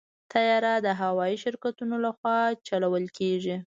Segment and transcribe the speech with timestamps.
[0.31, 3.57] طیاره د هوايي شرکتونو لخوا چلول کېږي.